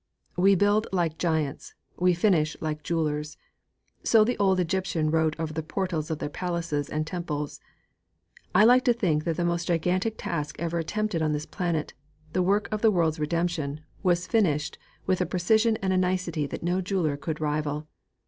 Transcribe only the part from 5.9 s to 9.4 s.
of their palaces and temples. I like to think that